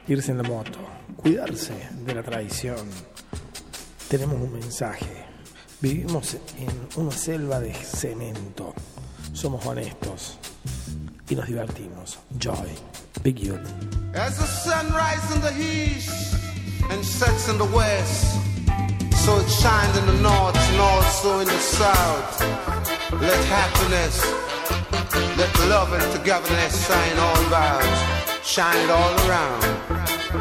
irse 0.09 0.31
en 0.31 0.37
la 0.37 0.43
moto, 0.43 0.79
cuidarse 1.17 1.73
de 2.03 2.15
la 2.15 2.23
traición. 2.23 2.89
Tenemos 4.09 4.41
un 4.41 4.51
mensaje. 4.51 5.25
Vivimos 5.81 6.35
en 6.57 6.69
una 6.95 7.11
selva 7.11 7.59
de 7.59 7.73
cemento. 7.73 8.73
Somos 9.33 9.63
honestos 9.67 10.39
y 11.29 11.35
nos 11.35 11.45
divertimos. 11.45 12.17
Joy, 12.39 12.75
Big 13.23 13.37
Youth. 13.37 13.61
As 14.15 14.37
the 14.37 14.47
sun 14.47 14.91
rises 14.93 15.35
in 15.35 15.41
the 15.41 15.53
east 15.61 16.35
and 16.89 17.05
sets 17.05 17.47
in 17.47 17.59
the 17.59 17.69
west, 17.71 18.35
so 19.23 19.37
it 19.37 19.47
shines 19.47 19.95
in 19.95 20.05
the 20.07 20.21
north 20.23 20.57
and 20.57 20.81
also 20.81 21.39
in 21.41 21.47
the 21.47 21.59
south. 21.59 22.41
Let 23.11 23.45
happiness, 23.45 24.25
let 25.37 25.69
love 25.69 25.93
and 25.93 26.01
togetherness 26.13 26.87
shine 26.87 27.17
all 27.19 27.45
about, 27.45 28.43
shine 28.43 28.77
it 28.77 28.89
all 28.89 29.29
around. 29.29 29.98
Joy, 30.29 30.37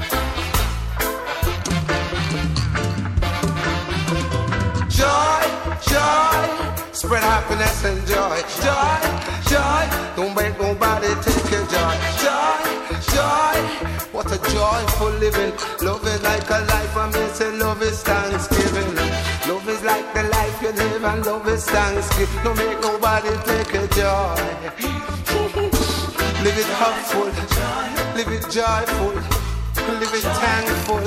joy, 5.80 6.44
spread 6.92 7.22
happiness 7.22 7.84
and 7.86 8.06
joy. 8.06 8.36
Joy, 8.60 9.00
joy, 9.48 9.88
don't 10.14 10.34
make 10.36 10.58
nobody 10.60 11.08
take 11.24 11.50
your 11.50 11.64
joy. 11.72 11.96
Joy, 12.20 12.68
joy, 13.16 13.56
what 14.12 14.30
a 14.30 14.36
joyful 14.52 15.08
living. 15.24 15.54
Love 15.80 16.06
is 16.06 16.22
like 16.22 16.50
a 16.50 16.60
life, 16.68 16.94
I 16.94 17.10
may 17.10 17.28
say 17.32 17.50
love 17.56 17.80
is 17.82 18.02
Thanksgiving. 18.02 18.94
Love 19.48 19.66
is 19.70 19.82
like 19.84 20.12
the 20.12 20.24
life 20.24 20.60
you 20.60 20.72
live, 20.72 21.02
and 21.02 21.24
love 21.24 21.48
is 21.48 21.64
Thanksgiving. 21.64 22.44
Don't 22.44 22.58
make 22.58 22.78
nobody 22.82 23.30
take 23.46 23.72
your 23.72 23.86
joy. 23.86 24.36
Live 26.44 26.56
it 26.56 26.66
hopeful, 26.66 27.24
live 28.14 28.28
it 28.28 28.48
joyful, 28.48 29.47
live 29.94 30.14
it 30.14 30.22
thankful, 30.22 31.00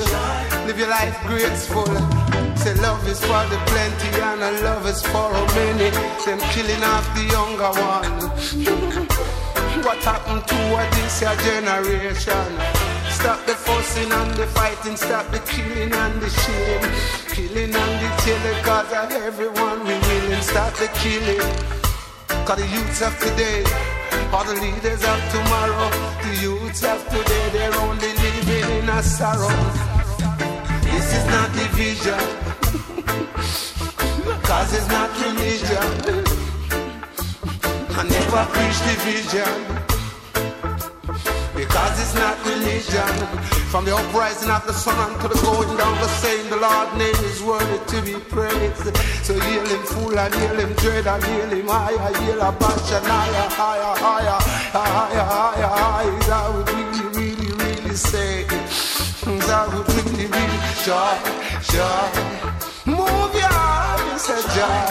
live 0.66 0.78
your 0.78 0.88
life 0.88 1.18
graceful. 1.26 1.86
Say 2.56 2.74
love 2.74 3.06
is 3.08 3.20
for 3.20 3.42
the 3.50 3.58
plenty 3.66 4.08
and 4.20 4.42
a 4.42 4.50
love 4.62 4.86
is 4.86 5.02
for 5.02 5.30
a 5.30 5.42
many. 5.54 5.90
Them 6.24 6.40
killing 6.54 6.82
off 6.82 7.06
the 7.14 7.24
younger 7.30 7.72
one. 7.80 8.18
what 9.84 9.98
happened 9.98 10.46
to 10.46 10.54
what 10.70 10.90
this 10.92 11.22
your 11.22 11.34
generation? 11.36 12.48
Stop 13.10 13.44
the 13.46 13.54
fussing 13.54 14.10
and 14.10 14.34
the 14.34 14.46
fighting, 14.48 14.96
stop 14.96 15.30
the 15.30 15.38
killing 15.40 15.92
and 15.92 16.20
the 16.20 16.30
shilling. 16.30 16.92
Killing 17.34 17.74
and 17.74 17.94
the 18.02 18.10
killing, 18.22 18.64
cause 18.64 18.92
of 18.92 19.10
everyone 19.12 19.80
we 19.80 19.94
willing. 19.94 20.42
Stop 20.42 20.74
the 20.74 20.88
killing. 21.02 21.40
Cause 22.46 22.58
the 22.58 22.66
youths 22.66 23.02
of 23.02 23.18
today 23.18 23.91
are 24.32 24.44
the 24.44 24.54
leaders 24.60 25.02
of 25.04 25.18
tomorrow. 25.30 25.90
The 26.22 26.34
youths 26.42 26.82
of 26.84 27.02
today, 27.08 27.48
they're 27.52 27.74
only 27.80 28.12
living 28.24 28.70
in 28.78 28.88
a 28.88 29.02
sorrow. 29.02 29.50
This 30.82 31.14
is 31.18 31.24
not 31.26 31.52
division. 31.52 32.18
Cause 34.48 34.72
it's 34.74 34.88
not 34.88 35.10
religion. 35.20 36.24
I 37.98 38.00
never 38.08 38.44
preach 38.52 38.78
division. 38.90 39.91
Because 41.82 42.00
it's 42.00 42.14
not 42.14 42.38
religion. 42.46 43.26
From 43.66 43.84
the 43.84 43.96
uprising 43.96 44.50
of 44.50 44.64
the 44.68 44.72
sun 44.72 44.94
unto 45.02 45.26
the 45.26 45.34
going 45.42 45.76
down 45.76 45.98
the 45.98 46.06
same, 46.22 46.48
the 46.48 46.54
Lord's 46.56 46.94
name 46.94 47.24
is 47.26 47.42
worthy 47.42 47.78
to 47.90 47.98
be 48.06 48.14
praised. 48.30 48.96
So 49.26 49.34
heal 49.34 49.66
him 49.66 49.82
full 49.90 50.16
and 50.16 50.32
heal 50.32 50.54
him 50.62 50.72
dread 50.74 51.08
and 51.08 51.24
heal 51.24 51.50
him 51.50 51.66
higher, 51.66 52.14
heal 52.22 52.40
a 52.40 52.52
bunch 52.52 52.86
and 52.94 53.04
higher, 53.04 53.48
higher, 53.50 53.98
higher, 53.98 54.38
higher, 54.70 55.26
higher, 55.26 55.66
higher. 55.66 56.18
That 56.30 56.54
would 56.54 56.70
really, 56.70 57.02
really, 57.18 57.50
really 57.50 57.96
say. 57.96 58.44
That 59.50 59.66
would 59.74 59.88
really, 59.90 60.26
really 60.30 60.60
joy, 60.86 61.18
joy. 61.66 62.62
Move 62.86 63.34
your 63.34 63.50
arms, 63.50 64.30
joy, 64.54 64.86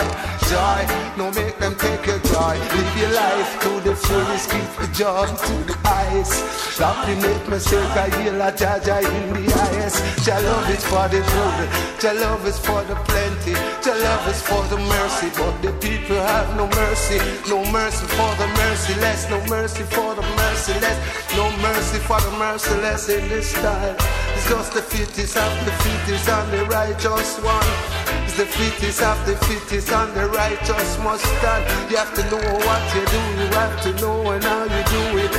joy. 0.51 0.81
No 1.15 1.31
make 1.31 1.57
them 1.57 1.73
take 1.75 2.05
your 2.05 2.19
joy. 2.41 2.57
Live 2.75 2.97
your 2.97 3.11
life 3.11 3.51
to 3.61 3.69
the 3.87 3.95
fullest, 3.95 4.49
keep 4.49 4.69
the 4.79 4.87
joy 4.93 5.25
to 5.25 5.53
the 5.69 5.77
eyes. 5.85 6.31
Stop 6.75 7.05
the 7.05 7.15
make 7.15 7.47
mistake, 7.47 7.95
I 8.05 8.09
heal 8.17 8.41
a 8.41 8.51
jaja 8.51 8.97
in 9.01 9.33
the 9.33 9.45
eyes. 9.65 9.95
Your 10.25 10.41
love 10.41 10.69
is 10.69 10.83
for 10.85 11.07
the 11.13 11.21
good, 11.33 11.69
your 12.03 12.15
love 12.21 12.45
is 12.47 12.59
for 12.59 12.83
the 12.83 12.95
plenty, 13.09 13.55
your 13.85 13.97
love 14.07 14.27
is 14.27 14.41
for 14.41 14.63
the 14.71 14.77
mercy. 14.77 15.29
But 15.37 15.55
the 15.61 15.71
people 15.85 16.15
have 16.15 16.55
no 16.55 16.67
mercy, 16.67 17.19
no 17.49 17.59
mercy 17.71 18.05
for 18.17 18.31
the 18.41 18.47
merciless, 18.61 19.29
no 19.29 19.39
mercy 19.47 19.83
for 19.83 20.15
the 20.15 20.25
merciless, 20.41 20.97
no 21.35 21.45
mercy 21.57 21.99
for 21.99 22.19
the 22.21 22.31
merciless 22.37 23.09
in 23.09 23.27
this 23.29 23.53
time. 23.53 23.95
It's 24.35 24.49
just 24.49 24.73
the 24.73 24.81
fittest 24.81 25.37
of 25.37 25.53
the 25.65 25.71
fittest 25.83 26.29
and 26.29 26.51
the 26.53 26.65
righteous 26.65 27.37
one. 27.39 28.00
It's 28.31 28.39
the 28.39 28.45
fittest 28.45 29.01
of 29.01 29.25
the 29.25 29.35
fittest 29.45 29.91
and 29.91 30.15
the 30.15 30.29
righteous 30.29 30.97
must 30.99 31.25
stand. 31.25 31.91
You 31.91 31.97
have 31.97 32.13
to 32.15 32.23
know 32.31 32.39
what 32.63 32.95
you 32.95 33.03
do, 33.11 33.19
you 33.43 33.47
have 33.59 33.81
to 33.83 33.91
know 33.99 34.31
and 34.31 34.41
how 34.41 34.63
you 34.63 34.83
do 34.87 35.03
it. 35.19 35.31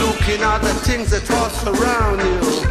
Looking 0.00 0.40
at 0.40 0.62
the 0.62 0.72
things 0.80 1.10
that 1.10 1.30
all 1.30 1.50
surround 1.50 2.22
you. 2.24 2.64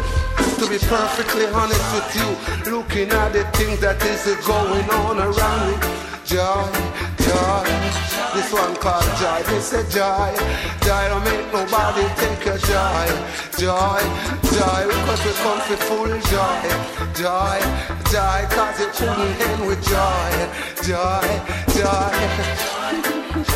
To 0.58 0.66
be 0.66 0.78
perfectly 0.82 1.46
honest 1.54 1.86
with 1.94 2.10
you, 2.18 2.72
looking 2.72 3.10
at 3.10 3.32
the 3.32 3.44
things 3.54 3.78
that 3.78 4.02
is 4.02 4.26
going 4.44 4.90
on 5.06 5.20
around 5.20 5.70
you. 5.70 5.78
Joy, 6.26 6.66
joy, 7.28 7.68
this 8.34 8.52
one 8.52 8.74
called 8.76 9.10
joy. 9.20 9.40
This 9.50 9.72
a 9.72 9.82
joy, 9.90 10.32
joy 10.84 11.04
don't 11.10 11.24
make 11.24 11.46
nobody 11.52 12.04
take 12.20 12.46
a 12.46 12.56
joy. 12.70 13.06
Joy, 13.62 14.02
joy, 14.54 14.80
because 14.88 15.22
we 15.24 15.32
come 15.42 15.60
for 15.68 15.78
full 15.88 16.14
joy. 16.32 16.62
Joy, 17.20 17.58
joy, 18.12 18.40
cause 18.56 18.80
it 18.80 18.92
couldn't 18.98 19.66
with 19.66 19.82
joy. 19.92 20.32
Joy, 20.88 21.28
joy. 21.76 22.14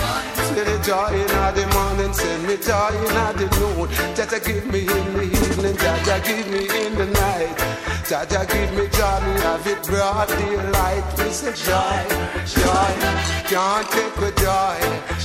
Say 0.52 0.64
the 0.64 0.84
joy 0.84 1.08
in 1.16 1.26
the 1.56 1.64
morning, 1.72 2.12
send 2.12 2.46
me 2.46 2.58
joy 2.58 2.92
in 2.92 3.36
the 3.40 3.48
noon. 3.56 3.88
Jah 4.14 4.26
Jah 4.28 4.38
give 4.38 4.66
me 4.68 4.80
in 4.80 5.12
the 5.16 5.24
evening, 5.24 5.76
Jah 5.80 5.96
Jah 6.04 6.20
give 6.20 6.46
me 6.52 6.68
in 6.68 6.94
the 6.94 7.06
night. 7.06 7.56
Jah 8.04 8.26
Jah 8.28 8.44
give 8.44 8.70
me 8.76 8.84
joy, 8.92 9.16
me 9.24 9.40
have 9.40 9.66
it 9.66 9.82
broad 9.88 10.28
daylight. 10.28 11.04
We 11.16 11.30
say 11.32 11.56
joy, 11.56 12.04
joy, 12.44 12.92
can't 13.48 13.88
take 13.96 14.12
a 14.20 14.30
joy, 14.44 14.76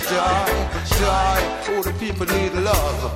joy, 0.07 0.47
joy. 0.95 1.39
Oh, 1.75 1.81
the 1.83 1.93
people 1.99 2.25
need 2.27 2.53
love. 2.53 3.11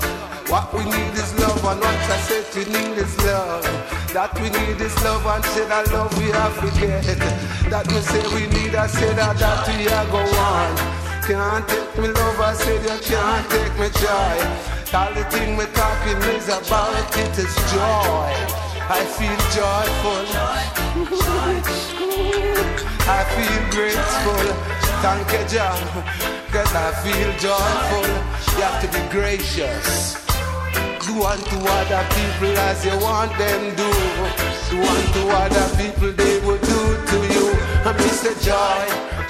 What 0.52 0.74
we 0.74 0.84
need 0.84 1.14
is 1.16 1.32
love, 1.40 1.64
and 1.64 1.80
what 1.80 1.96
I 2.12 2.20
said 2.28 2.44
we 2.52 2.66
need 2.76 2.98
is 2.98 3.16
love. 3.24 3.64
That 4.12 4.36
we 4.36 4.50
need 4.52 4.82
is 4.82 5.02
love, 5.02 5.26
and 5.26 5.46
say 5.56 5.66
that 5.66 5.88
love 5.94 6.12
we 6.20 6.28
have 6.36 6.60
to 6.60 6.70
get. 6.78 7.08
That 7.72 7.88
we 7.88 8.02
say 8.04 8.20
we 8.36 8.52
need, 8.52 8.76
I 8.76 8.88
say 8.88 9.14
that 9.14 9.38
that 9.38 9.68
we 9.70 9.88
are 9.88 10.06
go 10.12 10.20
on. 10.20 11.01
Can't 11.22 11.68
take 11.70 11.98
me 12.00 12.08
love, 12.08 12.40
I 12.40 12.54
said 12.54 12.82
you 12.82 12.98
can't 13.06 13.46
take 13.50 13.76
me 13.78 13.90
joy. 14.02 14.72
All 14.98 15.14
the 15.14 15.24
thing 15.30 15.56
we 15.56 15.66
talking 15.66 16.18
is 16.34 16.50
about 16.50 16.98
it 17.16 17.38
is 17.38 17.56
joy. 17.72 18.34
I 18.90 19.06
feel 19.16 19.38
joyful. 19.54 20.26
I 23.08 23.22
feel 23.38 23.62
grateful. 23.70 24.44
Thank 25.06 25.32
you, 25.32 25.46
John. 25.48 25.80
Cause 26.52 26.74
I 26.74 26.92
feel 27.06 27.32
joyful. 27.38 28.10
You 28.58 28.64
have 28.66 28.82
to 28.82 28.88
be 28.92 29.02
gracious. 29.14 30.18
Do 31.06 31.24
unto 31.24 31.58
other 31.78 32.04
people 32.18 32.58
as 32.66 32.84
you 32.84 32.98
want 32.98 33.32
them 33.38 33.76
do. 33.76 33.92
Do 34.72 34.82
unto 34.82 35.22
other 35.30 35.68
people 35.78 36.12
they 36.12 36.40
will 36.40 36.58
do 36.58 36.82
to 37.06 37.18
you. 37.34 37.54
And 37.86 37.98
me 37.98 38.10
say 38.10 38.34
joy, 38.44 38.84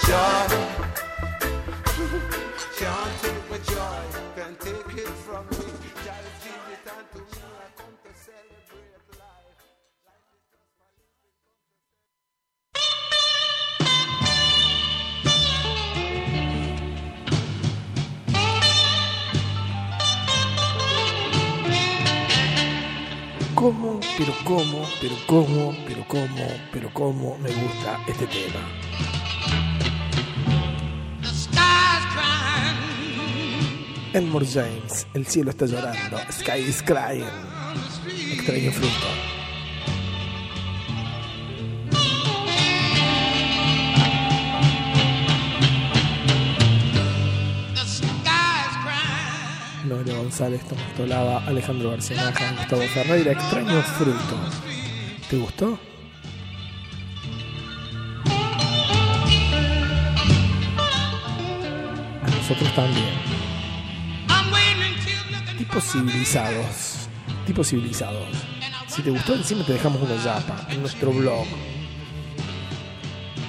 joy. 0.07 0.90
¿Cómo, 23.61 23.99
pero 24.17 24.33
cómo, 24.43 24.89
pero 24.99 25.15
cómo, 25.27 25.75
pero 25.85 26.03
cómo, 26.07 26.47
pero 26.73 26.93
cómo 26.95 27.37
me 27.37 27.51
gusta 27.51 27.99
este 28.07 28.25
tema? 28.25 28.59
Elmore 34.13 34.47
James, 34.47 35.05
el 35.13 35.27
cielo 35.27 35.51
está 35.51 35.67
llorando, 35.67 36.17
Sky 36.31 36.57
is 36.57 36.81
crying. 36.81 37.23
Extraño 38.33 38.71
fruto. 38.71 39.40
González, 50.09 50.61
Tomás 50.67 50.93
Tolaba, 50.95 51.45
Alejandro 51.45 51.91
García 51.91 52.17
Naja, 52.17 52.53
Gustavo 52.57 52.81
Ferreira, 52.81 53.31
Extraño 53.33 53.81
Fruto. 53.81 54.35
¿Te 55.29 55.37
gustó? 55.37 55.79
A 62.23 62.27
nosotros 62.27 62.73
también. 62.75 63.09
Tipos 65.57 65.83
civilizados. 65.83 67.07
Tipos 67.45 67.67
civilizados. 67.69 68.27
Si 68.87 69.01
te 69.01 69.09
gustó, 69.11 69.35
encima 69.35 69.65
te 69.65 69.73
dejamos 69.73 70.01
una 70.01 70.15
yapa 70.21 70.67
en 70.69 70.79
nuestro 70.81 71.11
blog. 71.11 71.45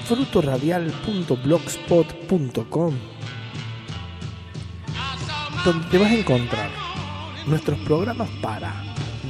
frutoradial.blogspot.com 0.07 2.95
donde 5.65 5.87
te 5.87 5.99
vas 5.99 6.11
a 6.11 6.15
encontrar 6.15 6.71
nuestros 7.47 7.79
programas 7.81 8.29
para 8.41 8.75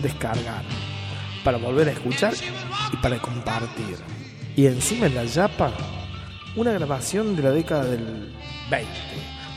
descargar, 0.03 0.65
para 1.45 1.59
volver 1.59 1.89
a 1.89 1.93
escuchar 1.93 2.33
y 2.93 2.97
para 2.97 3.19
compartir. 3.19 3.99
Y 4.57 4.67
encima 4.67 5.07
en 5.07 5.15
la 5.15 5.25
yapa, 5.25 5.73
una 6.57 6.73
grabación 6.73 7.37
de 7.37 7.43
la 7.43 7.51
década 7.51 7.85
del 7.85 8.33
20, 8.71 8.89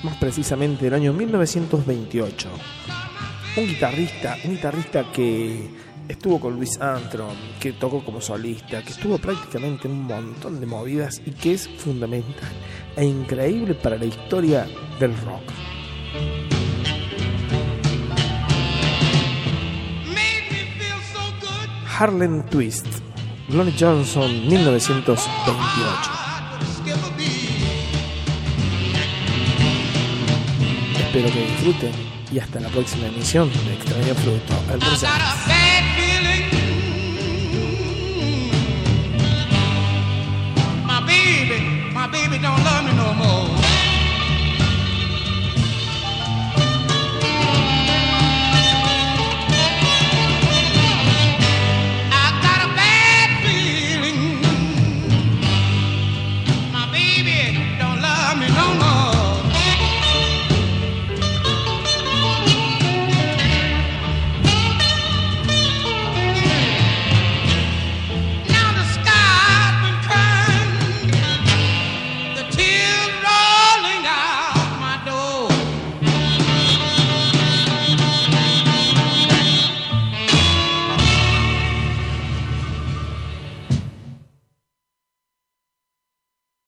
más 0.03 0.17
precisamente 0.17 0.85
del 0.85 0.95
año 0.95 1.13
1928. 1.13 2.49
Un 3.57 3.67
guitarrista, 3.67 4.37
un 4.43 4.51
guitarrista 4.51 5.11
que 5.13 5.69
estuvo 6.09 6.41
con 6.41 6.55
Luis 6.55 6.79
Armstrong, 6.81 7.35
que 7.59 7.71
tocó 7.71 8.03
como 8.03 8.19
solista, 8.19 8.83
que 8.83 8.91
estuvo 8.91 9.17
prácticamente 9.17 9.87
en 9.87 9.93
un 9.93 10.03
montón 10.07 10.59
de 10.59 10.65
movidas 10.65 11.21
y 11.25 11.31
que 11.31 11.53
es 11.53 11.69
fundamental 11.69 12.51
e 12.97 13.05
increíble 13.05 13.75
para 13.75 13.97
la 13.97 14.05
historia 14.05 14.67
del 14.99 15.15
rock. 15.21 16.54
Harlem 21.97 22.43
Twist, 22.49 22.85
Lonnie 23.47 23.73
Johnson, 23.79 24.29
1928. 24.47 26.11
Espero 30.99 31.31
que 31.31 31.39
disfruten 31.39 31.91
y 32.33 32.39
hasta 32.39 32.59
la 32.59 32.67
próxima 32.67 33.07
emisión 33.07 33.49
de 33.49 33.73
Extraño 33.75 34.13
Fruto, 34.15 34.53
el. 34.73 35.64